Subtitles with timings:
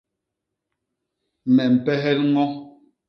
[1.53, 2.45] Me mpehel ño.